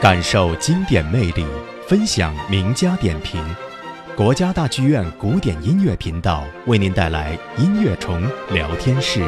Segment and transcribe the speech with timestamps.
[0.00, 1.44] 感受经典魅力，
[1.86, 3.38] 分享名家点评。
[4.16, 9.22] 国家大剧院古典音乐频道为您带来音乐虫聊天室。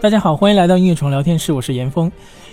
[0.00, 2.10] 大家好，欢迎来到音乐虫聊天室，我是严峰。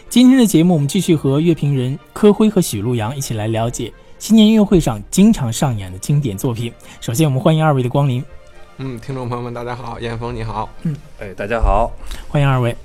[0.10, 6.72] 今天的节目，我们继续和乐评人柯辉和许路阳一起来了解新年音乐会上经常上演的经典作品。
[7.02, 8.24] 首先，我们欢迎二位的光临。
[8.78, 10.70] 嗯，听众朋友们，大家好，严峰你好。
[10.84, 11.92] 嗯，哎，大家好，
[12.28, 12.76] 欢迎二位。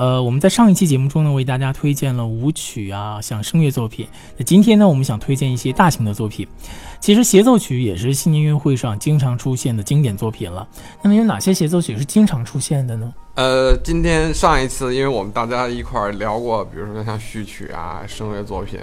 [0.00, 4.08] 呃，我们在上一期节目中呢，为大家推荐了舞曲啊，像声乐作品。
[4.38, 6.48] 那今天呢，我们想推荐一些大型的作品。
[7.00, 10.66] 其实协奏曲也是新年音乐会上经常出现的经典作品了。
[11.02, 13.12] 那么有哪些协奏曲是经常出现的呢？
[13.34, 18.80] 呃，今天上一次，因为我们大家一块儿聊过，比如说像序曲啊、声乐作品，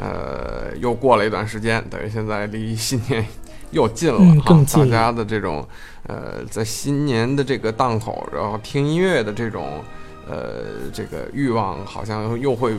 [0.00, 3.24] 呃，又过了一段时间，等于现在离新年
[3.70, 5.64] 又近了嗯更近了大家的这种
[6.08, 9.84] 呃，在新年的这个档口，然后听音乐的这种
[10.28, 12.76] 呃这个欲望，好像又会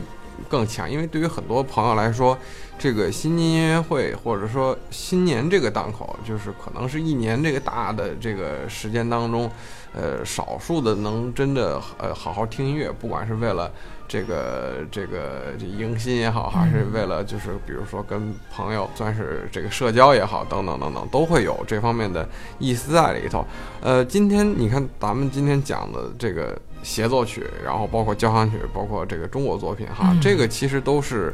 [0.48, 0.90] 更强。
[0.90, 2.38] 因为对于很多朋友来说，
[2.78, 9.50] 这个新年音乐会或者说新年这个档口，就是可能是一年这个大的这个时间当中。
[9.92, 13.68] 呃，少数的能真的呃好好听音乐，不管是为了
[14.10, 23.46] 这个这个这迎新也好，还是为了就是比如说跟朋友算是这个社交也好，等等等等，都会有这方面的意思在里头。
[23.80, 31.32] 呃，今天你看咱们今天讲的这个协奏曲，然后包括交响曲，包括这个中国作品哈，嗯这个其实都是。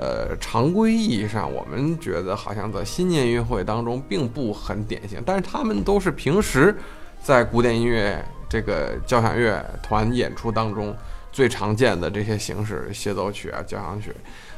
[0.00, 6.72] 呃，常规意义上，我们觉得好像在新年音乐会当中并不很典型，但是他们都是平时
[7.20, 10.94] 在古典音乐这个交响乐团演出当中
[11.38, 14.12] 最常见的这些形式，协奏曲啊、交响曲。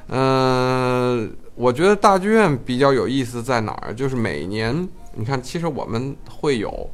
[0.08, 3.92] 嗯、我觉得大剧院比较有意思在哪儿？
[3.92, 6.90] 就是每年你看，其实我们会有，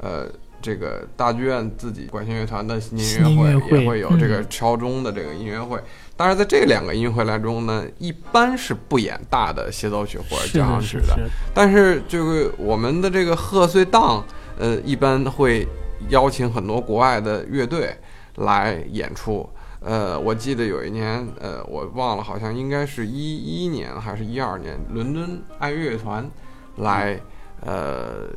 [0.00, 0.26] 呃。
[0.64, 5.76] 这个大剧院自己管弦乐团的音乐会会也会有这个嗯敲钟的这个音乐会，
[6.16, 11.18] 当然在这两个音乐会来中呢，一般是不演大的协奏曲或者，交响曲是的。
[11.52, 14.24] 但是就是我们的这个贺岁档，
[14.56, 15.66] 呃，一般会
[16.10, 17.96] 邀请很多国外的乐队
[18.36, 19.48] 来演出。
[19.80, 26.30] 呃，我记得有一年，呃，我忘了，好像应该是一一年还是一二年，伦敦爱乐乐团
[26.76, 27.20] 来，
[27.60, 28.28] 呃。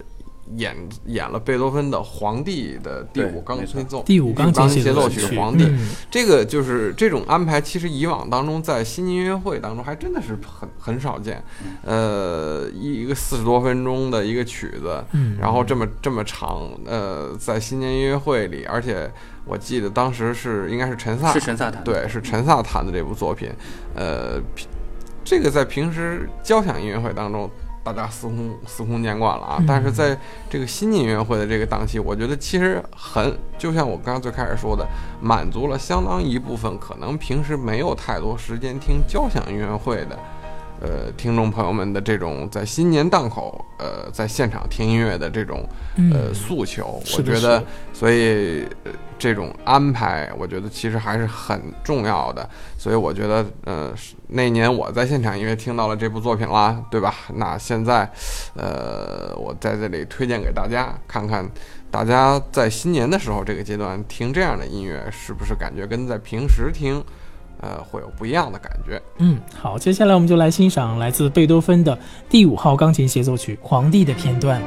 [0.57, 0.75] 演
[1.07, 11.43] 演了贝多芬的《皇帝》的第五钢琴奏第五钢琴协协奏曲曲《皇帝》嗯这个就是这种安排，其实以往当中在新年音乐会当中还真的是很很少见。
[11.83, 19.11] 呃，一一个四十多分钟的一个曲子，嗯然后这么这么长，呃，在新年音乐会里，而且
[19.45, 23.49] 我记得当时是应该是陈萨，是陈萨弹的对，是陈萨弹的这部作品。
[23.95, 24.67] 呃，平
[25.23, 27.49] 这个在平时交响音乐会当中。
[27.93, 29.65] 大家司空司空见惯了啊，嗯。
[29.67, 30.17] 但是在
[30.49, 34.85] 这个新年音乐会的这个档期，我觉得其实很，就像我刚刚最开始说的，
[35.21, 40.19] 满足了相当一部分可能平时没有太多时间听交响音乐会的，
[40.85, 45.67] 呃，听众朋友们的这种在新年档口，呃，在现场听音乐的这种
[46.11, 47.01] 呃嗯诉求。
[47.17, 52.47] 我觉得所以、呃、这种安排，我觉得其实还是很重要的。
[52.77, 53.91] 所以我觉得，呃，
[54.27, 57.15] 那年我在现场因为听到了这部作品啦，对吧？
[57.33, 58.07] 那现在，
[58.53, 61.49] 呃，我在这里推荐给大家，看看
[61.89, 67.03] 大家在新年的时候这个阶段听这样的音乐，是不是感觉跟在平时听，
[67.61, 69.01] 呃，会有不一样的感觉？
[69.17, 71.97] 嗯，好，接下来我们就来欣赏来自贝多芬的
[72.29, 74.61] 第五号钢琴协奏曲《皇帝》的片段。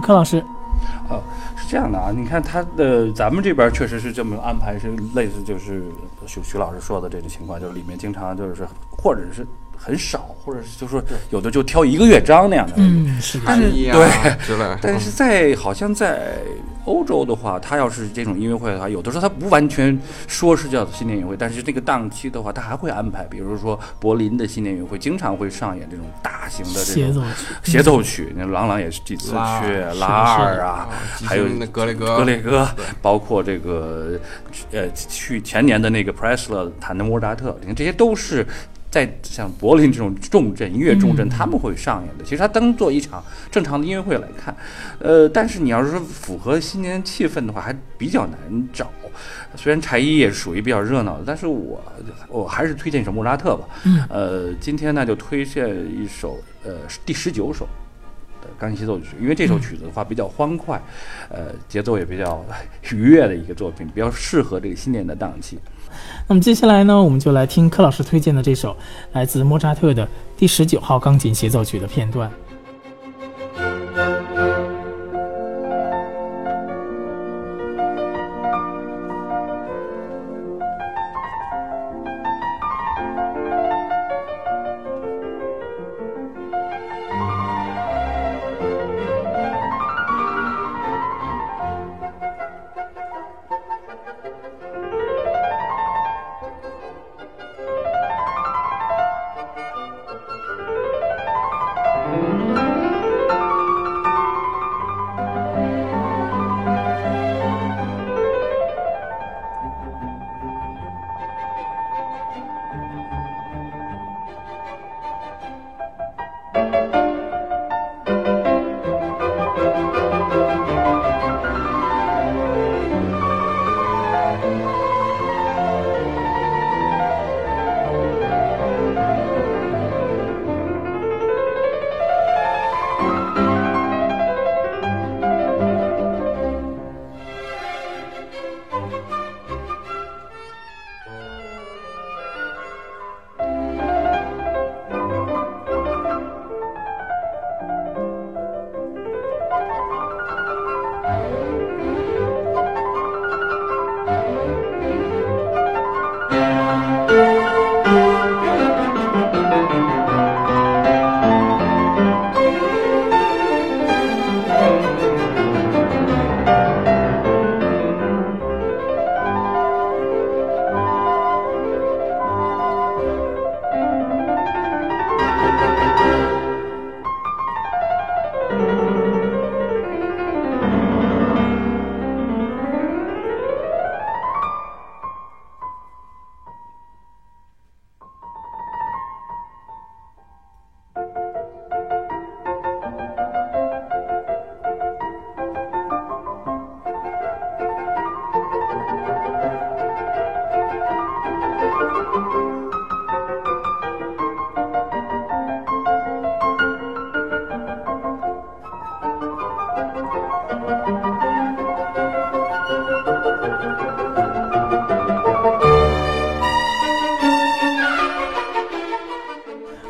[0.00, 0.42] 柯老师，
[1.08, 1.22] 哦，
[1.56, 5.84] 是这样的啊，你看他的，咱们这边确实是这么安排，是类似就是
[6.26, 9.46] 徐徐老师说的这种情况，就是里面经常就是或者是
[9.76, 12.74] 很少，或者是就说有的就挑一个乐章那样的。
[12.76, 13.38] 嗯，是
[13.92, 14.08] 对
[14.80, 16.38] 但是在好像在
[16.86, 19.96] 欧洲的话，他要是这种音乐会的话，有的时候他不完全
[20.26, 27.24] 说是叫新年音乐会，但是这个档期的话，他还会安排，比如说柏林的新年音乐会经常会上演这种大型的这协奏种
[27.62, 30.88] 曲，协奏曲，那郎朗也是几次拉去拉二啊，
[31.24, 32.66] 还有那格雷格格雷格，
[33.02, 34.18] 包括这个
[34.72, 38.46] 呃去前年的那个 Pressler 弹的莫扎特，你看这些都是。
[38.96, 42.24] 在像柏林这种重镇音乐重镇，嗯他们会上演的。
[42.24, 44.56] 其实它当做一场正常的音乐会来看，
[44.98, 48.38] 呃，但是你要是说符合新年气氛的话，还比较难
[48.72, 48.90] 找。
[49.54, 51.78] 虽然柴一也是属于比较热闹的，但是我
[52.30, 53.68] 我还是推荐一首莫扎特吧。
[53.84, 56.72] 嗯呃，今天呢就推荐一首呃
[57.04, 57.68] 第十九首
[58.40, 60.80] 的钢琴协奏曲，因为这首曲子的话比较欢快，
[61.28, 62.42] 呃，节奏也比较
[62.92, 65.58] 愉悦的一个作品，比较适合这个新年的档期。
[66.28, 68.76] 那么接下来呢，我们就来听柯老师推荐的这首
[69.12, 72.30] 来自莫扎特的第十九号钢琴协奏曲的片段。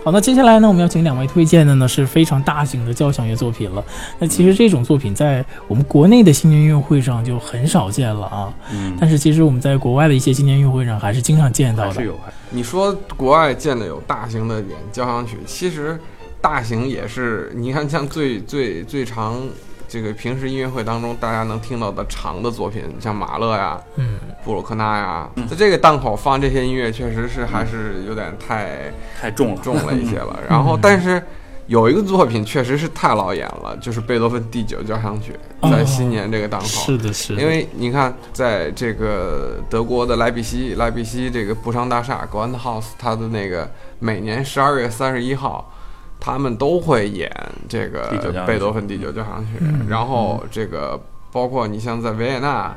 [0.07, 3.85] 好，那接下来呢，我们要请两位推荐的呢是非常大型的交响乐作品了。
[4.21, 12.07] 那其实这种作品在我们国内的新年音乐会上就很少见了啊，嗯，但是其实我们在国外的一些新年音乐会上还是经常见到的还是。
[12.07, 12.17] 有，
[12.51, 15.99] 你说国外见的有大型的演交响曲，其实
[16.41, 19.43] 大型也是，你看像最最最长
[19.89, 30.39] 这个平时音乐会当中大家能听到的长的作品，像马勒呀、嗯，布鲁克纳呀，在这个档口放这些音乐，确实是还是有点太太重了，重了一些了。
[30.49, 31.23] 然后，但是
[31.67, 36.67] 有一个作品确实是太老眼了，就是贝多芬第九交响曲，在新年这个档口。
[36.67, 45.73] 是的，是的，因为你看，在这个德国的莱比锡，莱比锡这个布商大厦 g r a n d House，它的那个每年十二月三十一号，
[46.19, 47.31] 他们都会演
[47.69, 49.59] 这个贝多芬第九交响曲。
[49.61, 49.87] 嗯。
[49.89, 51.01] 然后这个
[51.33, 52.77] 包括你像在维也纳，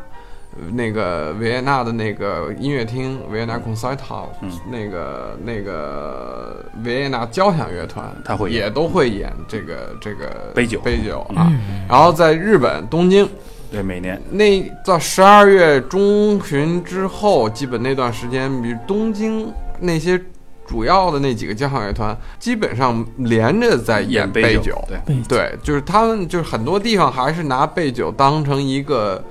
[0.58, 4.52] 呃那个维也纳的那个音乐厅，维也纳 Concerthaus，、嗯。
[4.70, 10.80] 那个那个维也纳交响乐团，他会也都会演这个这个杯酒。
[10.82, 11.48] 杯酒啊。
[11.52, 13.28] 嗯，然后在日本东京，
[13.72, 14.20] 对，每年。
[14.32, 20.20] 那到十二月中旬之后，基本那段时间，比如东京那些
[20.70, 29.24] 主要的那几个交响乐团基本上连着在演演杯杯酒，对，对对，就是他们就是很多地方还是拿杯酒当成一个。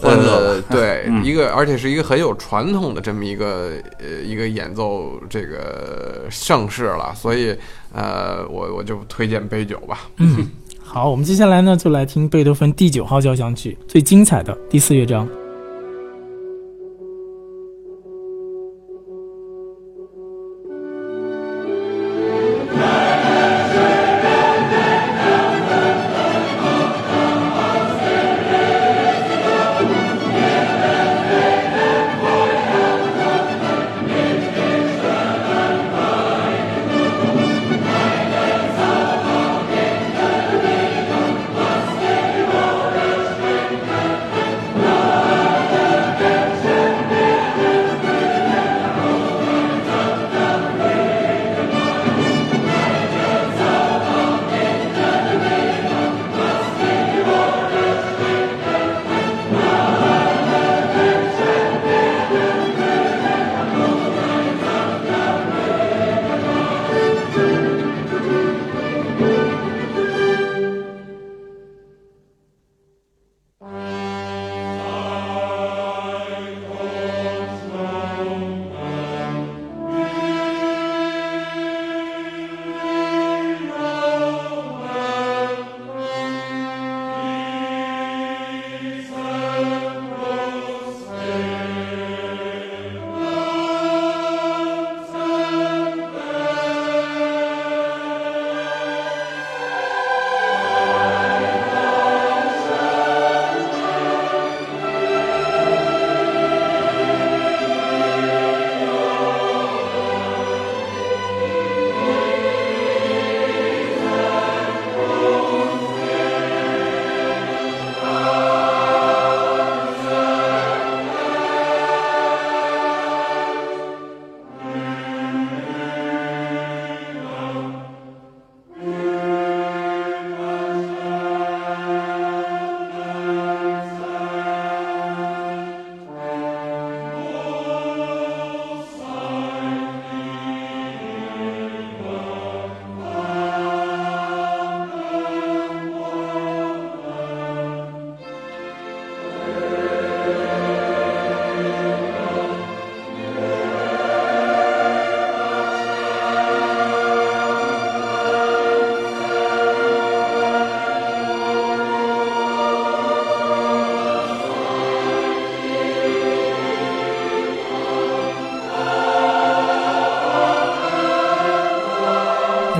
[0.00, 7.56] 呃，对，嗯一个而且是一个很有传统的这么一个呃一个演奏这个盛世了，所以
[7.92, 10.08] 呃，我我就推荐杯酒吧。
[10.18, 10.48] 嗯，
[10.84, 15.26] 好，我们接下来呢就来听贝多芬第九号交响曲最精彩的第四乐章。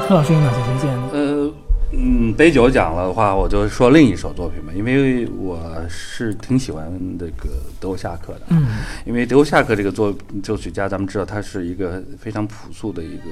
[0.09, 1.11] 柯老师有哪些推荐呢？
[1.13, 1.53] 呃，
[1.93, 8.41] 嗯，杯酒讲了的话，我就说另一首作品吧，因为我是挺喜欢这个德沃夏克的。
[8.49, 8.69] 嗯
[9.05, 13.25] 因为德沃夏克这个作作曲家，咱们知道他是一个非常朴素的一个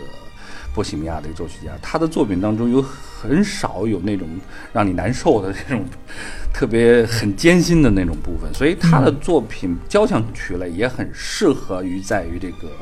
[0.75, 4.29] 波西米亚的一个作曲家，他的作品当中有很少有那种
[4.75, 5.83] 让你难受的那种
[6.53, 12.75] 特别很艰辛的那种部分，所以他的作品交响曲类也很适合于在于这个呃，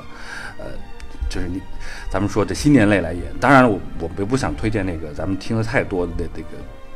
[1.34, 1.60] 就是你
[2.08, 3.24] 咱们说的新年类来演。
[3.40, 6.48] 当然了，我我并不想推荐那个咱们听的太多的这个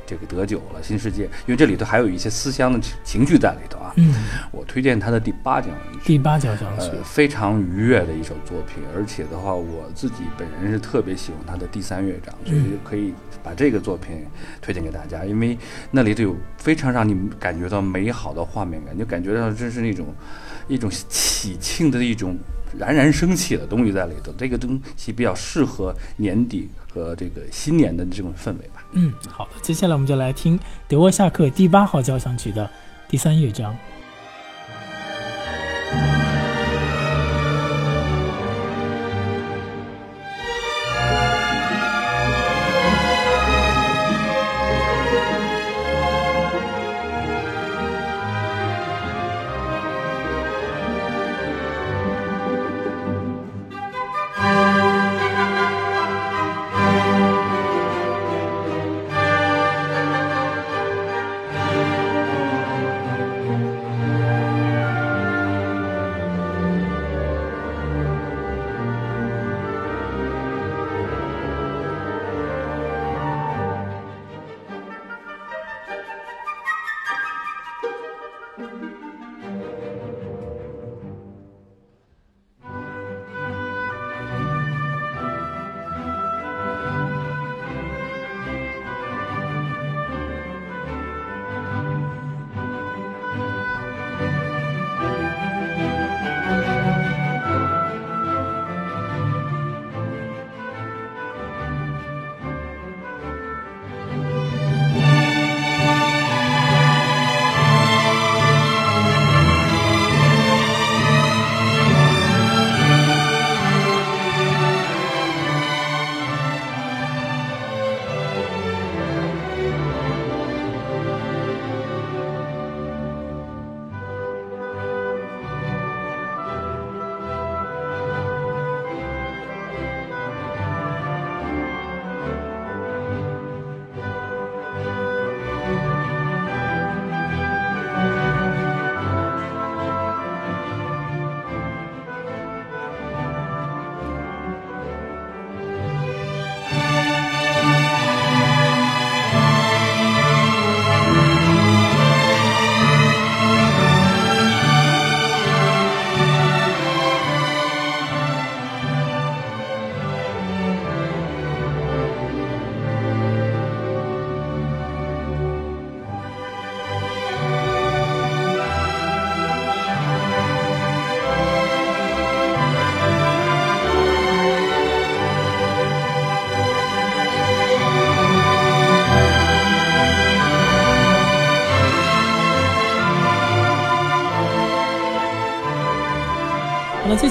[0.07, 3.93] 这个德酒了，新世界，因为这里头还有一些思乡的情绪在里头啊。
[3.97, 4.15] 嗯，
[4.53, 5.99] 我推荐他的第八交响曲。
[6.05, 14.25] 第八交响曲呃，非常愉悦的一首作品，而且的话，我自己本人是特别喜欢他的第三乐章，所以可以把这个作品
[14.63, 15.59] 推荐给大家，因为
[15.91, 20.07] 那里头有非常让你感觉到美好的画面感，就感觉到真是那种
[20.69, 22.39] 一种喜庆的一种
[22.77, 24.33] 冉冉升起的东西在里头。
[24.37, 28.85] 这个东西比较适合年底和这个新年的这种氛围吧。
[28.93, 32.69] 嗯，好，接下来我们就来听德沃夏克第八号交响曲的
[33.09, 33.77] 第三乐章。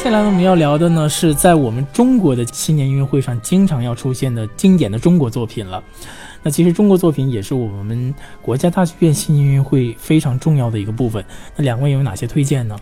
[0.07, 5.83] 接下来，我们要聊的呢是在我们中国的新年音乐会上经常要出现的经典的中国作品了。
[6.41, 11.21] 那其实中国作品也是我们国家大剧院新年音乐会非常重要的一个部分。
[11.57, 12.79] 那两位有哪些推荐呢？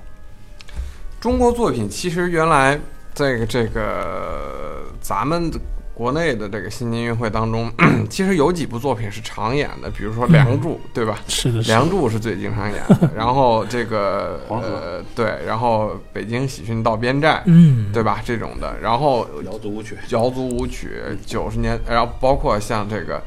[1.20, 2.80] 中国作品其实原来
[3.16, 5.50] 这个这个咱们
[5.96, 7.72] 国内的这个新年音乐会当中，
[8.10, 11.18] 其实有几部作品是常演的，比如说《梁祝》，对吧？
[11.28, 13.10] 是的，《梁祝》是最经常演的。
[13.16, 14.68] 然后这个黄河。
[14.68, 18.22] 呃，对，然后北京喜讯到边寨，嗯，对吧？
[18.26, 23.24] 这种的，然后瑶族舞曲，瑶族舞曲九十年，然后包括像这个，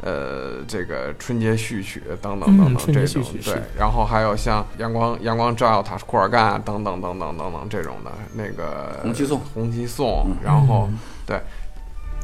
[0.00, 9.40] 呃，这个春节序曲等等等嗯等这种对，然后还有像阳光阳光照耀塔什库尔干啊等等等等等等这种的，那个红旗颂。
[9.52, 10.98] 红旗颂嗯，然后嗯。
[11.24, 11.40] 对，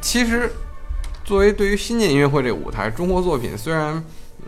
[0.01, 0.51] 其实
[1.23, 4.03] 作为对于新年音乐会这个舞台，中国作品虽然。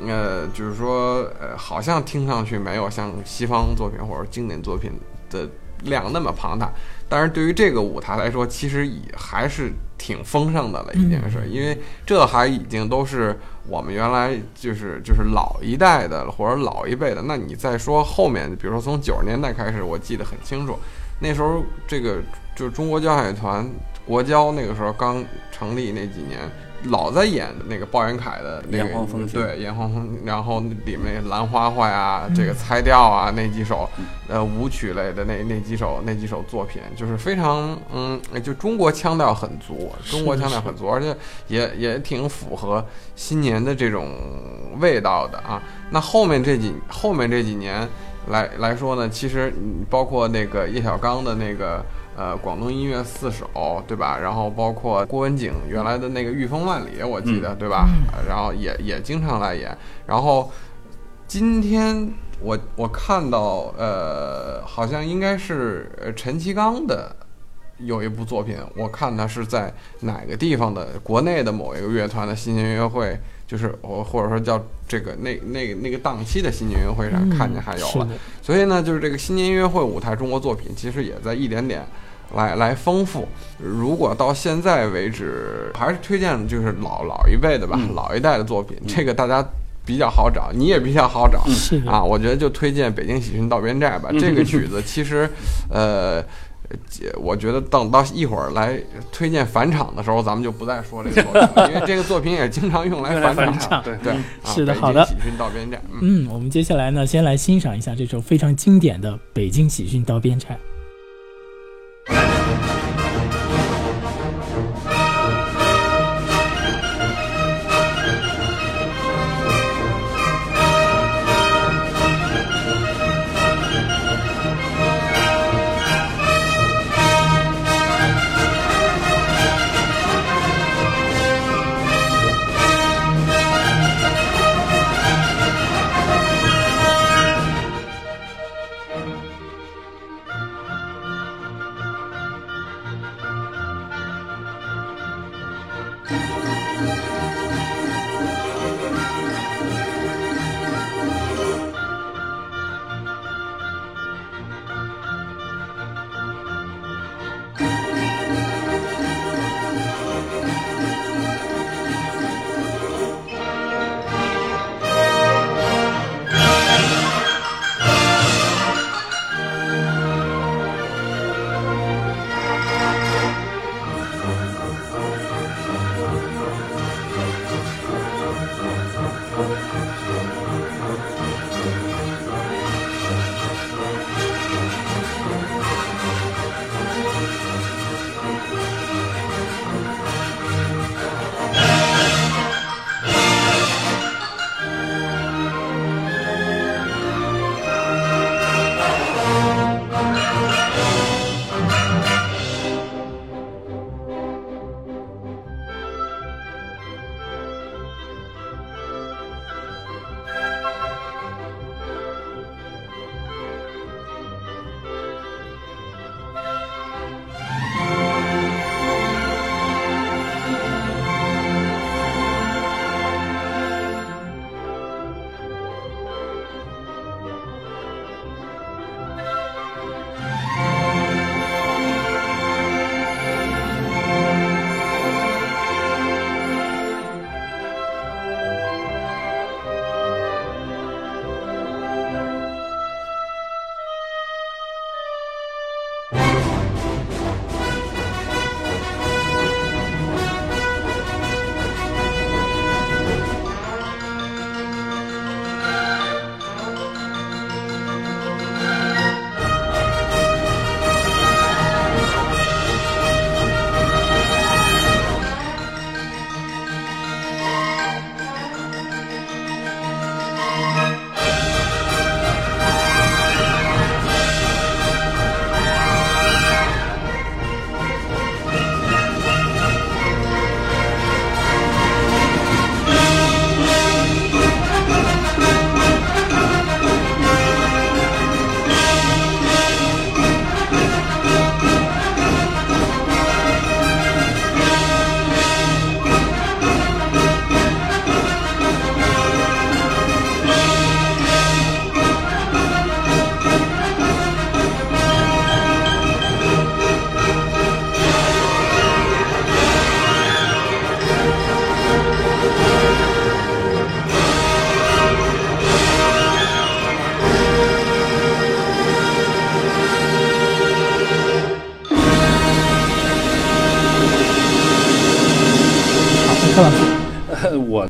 [0.08, 4.94] 呃，就是说，呃，好像听上去没有像西方作品或者经典作品
[5.30, 5.48] 的
[5.84, 6.72] 量那么庞大，
[7.10, 13.38] 但是对于这个舞台来说，其实也还是挺丰盛的了，已经是，嗯因为这还已经都是
[13.68, 17.22] 我们原来就是就是老一代的或者老一辈的。
[17.24, 20.80] 那你再说后面，比如说从九十年代开始，我记得很清楚，
[21.20, 22.20] 那时候这个
[22.56, 23.70] 就是中国交响乐团
[24.12, 26.40] 国交那个时候刚成立那几年。
[26.86, 28.86] 老在演那个鲍元凯的那个
[29.32, 33.88] 对炎黄风，然后里面兰花花呀，这个猜调啊那几首，
[34.28, 41.16] 呃舞曲类的那那几首那几首作品，就是非常嗯，就中国腔调很足，中国腔调很足，而且
[41.48, 42.84] 也也挺符合
[43.16, 44.18] 新年的这种
[44.80, 45.62] 味道的啊。
[45.92, 47.88] 那后面这几后面这几年
[48.30, 51.86] 来来说呢，其实嗯包括那个叶小刚的那个。
[52.22, 54.16] 呃，广东音乐四首，对吧？
[54.16, 57.88] 然后包括郭文景原来的那个《御风万里》，我记得，对吧？
[58.14, 59.76] 呃然后也也经常来演。
[60.06, 60.52] 然后
[61.26, 67.16] 今天我我看到，呃，好像应该是呃陈其刚的
[67.80, 78.08] 有一部作品，我看他是在哪个地方的国内的某一个乐团的新年音乐会，就是我或者说叫这个那那个那个档期的新年音乐会上嗯看见还有了。
[78.44, 81.84] 所以呢，就是这个新年音乐会舞台中国作品，其实也在一点点
[82.36, 83.28] 来来丰富。
[83.58, 89.46] 如果到现在为止，还是推荐就是老老一辈的吧，嗯老一代的作品，这个大家
[89.86, 91.44] 比较好找，你也比较好找。
[91.48, 94.10] 是啊，我觉得就推荐《北京喜讯到边寨》吧。
[94.12, 95.30] 嗯这个 曲子其实，
[95.70, 96.24] 呃，
[96.88, 98.80] 姐我觉得等到一会儿来
[99.12, 103.36] 推荐返场的时候，咱们就不再说这个作品了，因为这个作品也经常用来 返场。
[103.36, 106.26] 返场，对对，啊是的好的喜讯到边寨，嗯。
[106.26, 110.50] 嗯，我们接下来呢，先来欣赏一下这首非常经典的《北京喜讯到边寨》。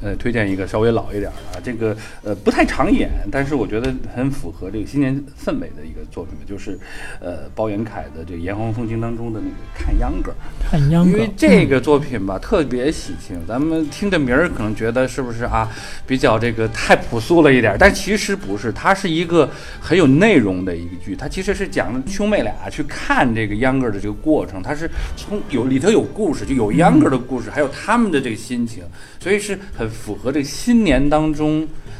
[0.01, 6.79] 呃推荐一个稍微老一点的，这个呃不太常演，但是我觉得很符合这个新年氛围的一个作品，就是
[7.19, 9.51] 呃包元凯的这个《炎黄风情》当中的那个
[9.85, 10.31] 《看秧歌》。
[10.69, 15.69] 看秧歌，因为这个作品吧，特别喜庆，咱们听着名儿可能觉得是不是啊，
[16.07, 19.49] 比较这个太朴素了一点儿，但其实不是，它是一个
[19.81, 28.83] 很有内容的一个剧，它其实是讲兄妹俩去看这个秧歌的这个过程，它是从有里头有故事，就有秧歌的故事，还有他们的这个心情，
[29.19, 31.50] 所以是很符合这个新年当中。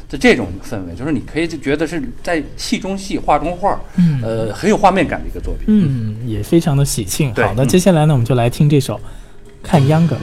[0.08, 5.64] 的这种氛围，就是你可以就觉得是在戏中戏、画中画，嗯呃，很有画面感的一个作品。
[5.68, 7.28] 嗯，也非常的喜庆。
[7.34, 8.94] 好的，对嗯接下来呢，我们就来听这首
[9.62, 10.16] 《看秧歌》。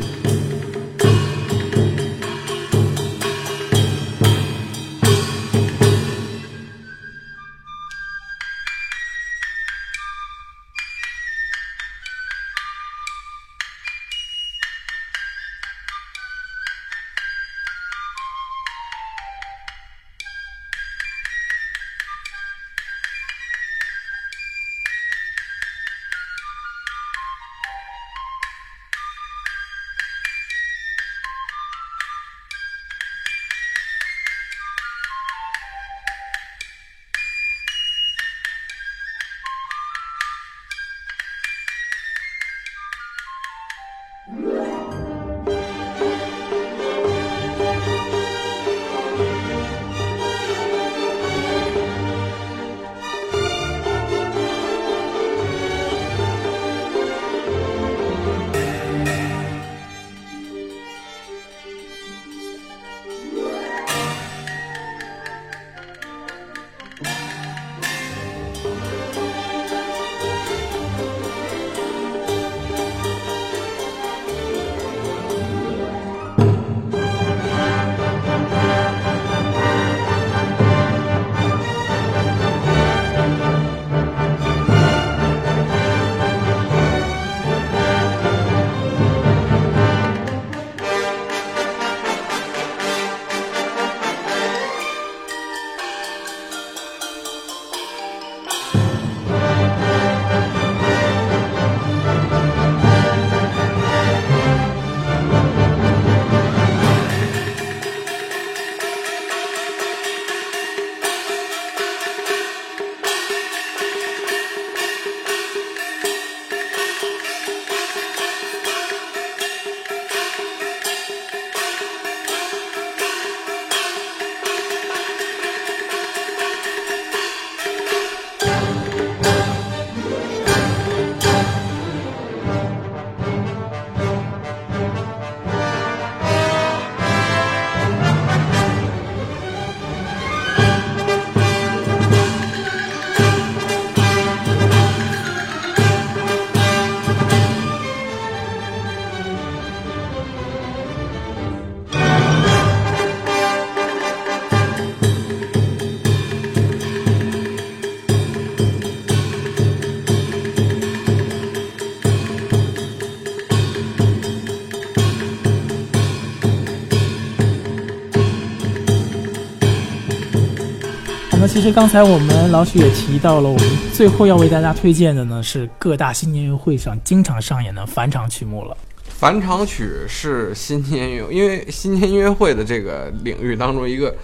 [171.59, 178.77] 其实刚才我们老许也提到了，我们最后要为大家推荐的呢是各大新年音乐会上经常上演的返场曲目了。
[179.03, 184.15] 返场曲是新年音乐，因为新年音乐会的这个领域当中一个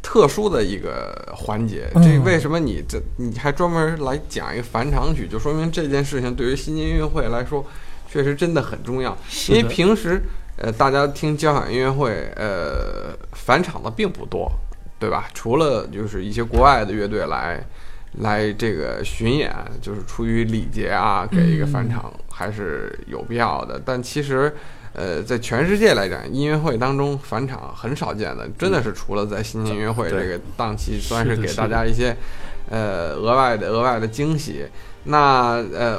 [0.00, 1.90] 特殊的一个环节。
[1.96, 7.66] 嗯这为什么你这你还专门来讲一个返场曲，就说明这件事情对于新年音乐会来说，
[8.08, 9.18] 确实真的很重要。
[9.48, 10.22] 因为平时
[10.56, 14.48] 呃大家听交响音乐会，呃返场的并不多，
[15.00, 15.28] 对吧？
[15.34, 17.60] 除了就是一些国外的乐队来。
[18.14, 23.80] 来这个巡演，就是出于礼节啊，给一个返场还是有必要的。
[23.84, 24.52] 但其实，
[24.92, 32.16] 呃，在全世界来讲，音乐会当中返场很少见的，真的是除了在新年音乐会这个档期，算是给大家一些
[32.68, 34.66] 呃额外的额外的惊喜。
[35.04, 35.96] 那呃，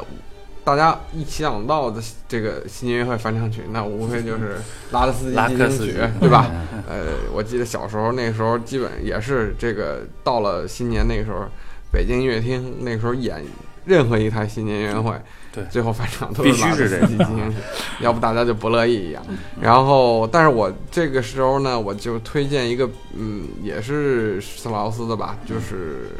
[0.63, 4.58] 大家一想到的这个新年音乐会返场曲，那无非就是
[4.91, 6.45] 拉德斯基拉进行曲克斯基，对吧？
[6.52, 6.97] 嗯呃，
[7.34, 11.45] 我记得小时候那时候，基本也是这个到了新年那个时候，
[11.91, 13.43] 北京音乐厅那个时候演
[13.86, 15.19] 任何一台新年音乐会，
[15.52, 17.58] 对最后返场都必须拉德斯基进行曲，
[18.02, 19.24] 要不大家就不乐意一样。
[19.60, 26.12] 然后，但是我这个时候呢，我就推荐一个，嗯，也是斯劳斯的吧，就是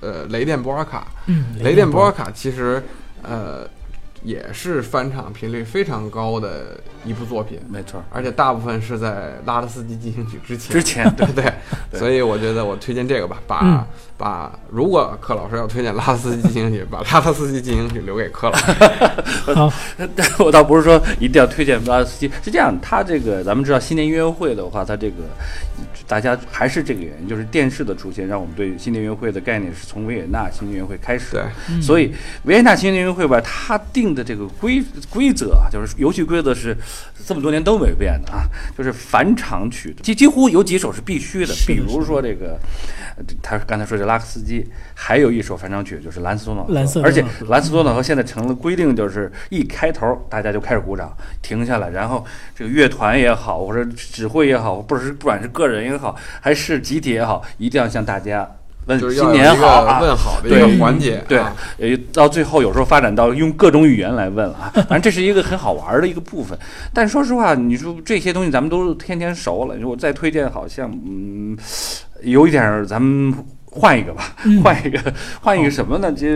[0.00, 1.08] 呃，雷电波尔卡。
[1.26, 2.82] 嗯，雷电波尔卡其实，
[3.22, 3.68] 呃，
[4.22, 8.02] 也是翻唱频率非常高的一部作品，没错。
[8.10, 10.72] 而且大部分是在拉德斯基进行曲之前。
[10.72, 11.26] 之前，对。
[11.26, 13.84] 不对，所以我觉得我推荐这个吧，把、嗯。
[14.20, 18.72] 把如果柯老师要推荐拉德斯基进行曲，把拉德斯基进行曲留给柯老师。
[19.54, 19.72] 好，
[20.14, 25.24] 但 我倒不是说一定要推荐拉德斯基，是这样，他这个咱们知道新年音乐会的话，他这个
[26.10, 31.40] 大家还是这个原因，就是电视的出现，让我们对新年音乐会的概念是从维也纳新年音乐会开始
[31.80, 36.76] 所以维也纳新年音乐会吧，它定的这个规规则啊，就是游戏规则是
[37.24, 38.42] 这么多年都没变的啊，
[38.76, 42.58] 就是返场曲，几几乎有几首是必须的，比如说这个，
[43.16, 55.99] 呃他刚才说这拉克斯基，还有一首返场曲就是蓝斯多瑙河，蓝色多瑙河而且蓝斯多瑙河现在成了规定，就是一开头大家就开始鼓掌，停下来，然后这个乐团也好，或者指挥也好，不是不管是个人也好，
[56.40, 58.48] 还是集体也好，一定要向大家
[58.86, 66.58] 问新年好啊，问好的一个环节，对啊，呃，到最后有时候发展到用各种语言来问了啊， 反正这是一个很好玩的一个部分。
[66.94, 71.56] 但说实话，你说这些东西咱们都天天熟了，你说我再推荐，好像嗯，
[72.22, 73.32] 有一点儿咱们
[73.70, 74.62] 换一个吧，嗯。
[74.62, 76.12] 换一个，换一个什么呢？
[76.12, 76.26] 就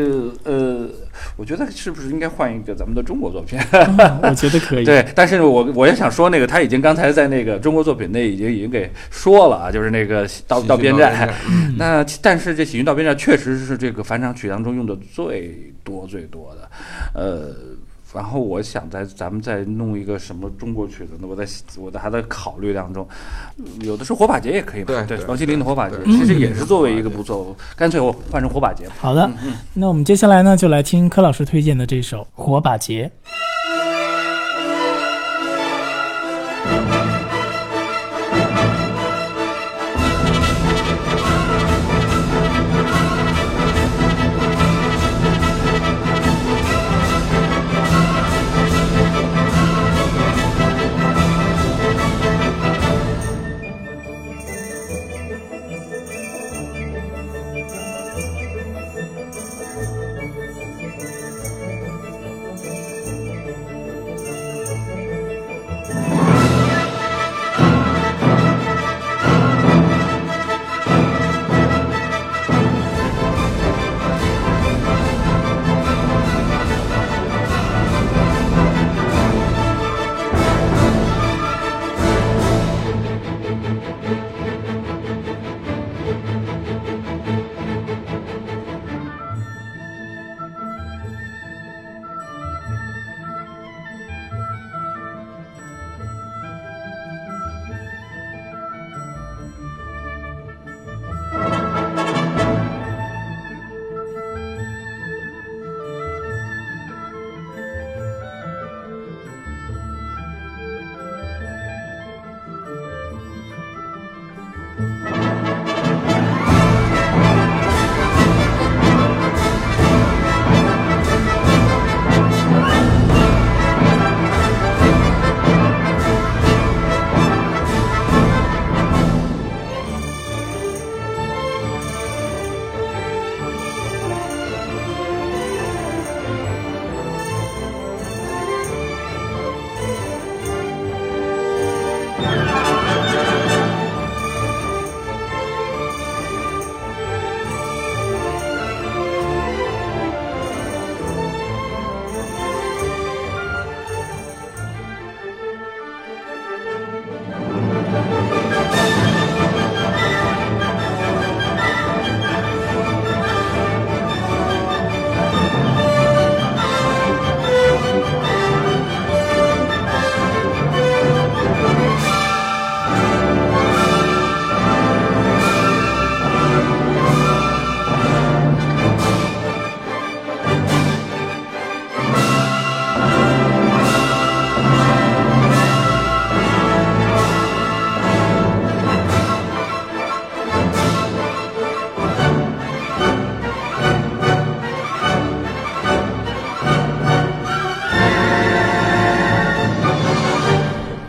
[0.45, 0.89] 呃，
[1.37, 3.59] 我觉得是不是应该换一个咱们的中国作品？
[3.73, 4.85] 嗯我觉得可以。
[4.85, 11.13] 对，但是我我也想说那个，他已经刚才在那个中国作品内已经已经给说了啊，就是那个到喜到边站。
[11.13, 11.75] 剧到边站，嗯。
[11.77, 16.71] 那但是这《喜剧到边站》确实是这个返场曲当中用的最多最多的，
[17.15, 17.55] 呃，
[18.15, 21.27] 然后我想在咱们再弄一个什么中国曲子呢？
[21.29, 21.45] 我在
[21.77, 23.07] 我的还在考虑当中，
[23.81, 28.93] 有的是火把节也可以嘛，对，王心凌的火把节其实也嗯是作为一个不错，干脆我换成火把节吧。
[29.01, 29.29] 好的，
[29.75, 33.11] 那我们接下来呢，就来听柯老师推荐的这首《火把节》。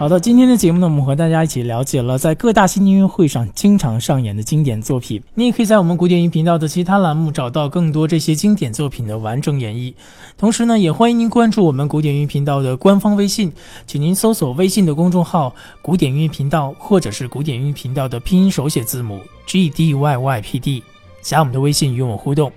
[0.05, 5.19] 好的，今天的节目呢，我们和大家一起了解了在各大新年音乐会上经常上演的经典作品。
[5.33, 9.95] 你也可以在我们古典音频道的其他栏目找到更多这些经典作品的完整演绎。
[10.37, 13.51] 同时呢，也欢迎您关注我们古典音乐频道的官方微信，
[13.87, 20.83] 请您搜索微信的公众号“古典音乐频道”或者是古典音乐频道的拼音手写字母 G D Y Y P D，
[21.23, 22.51] 加我们的微信与我互动。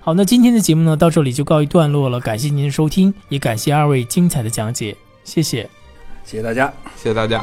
[0.00, 2.18] 好，那今天的节目呢，到这里就告一段落了。
[2.18, 5.68] 感谢您的收听，也感谢二位精彩的讲解，谢谢。
[6.24, 6.72] 谢谢大家。
[6.96, 7.42] 谢谢大家。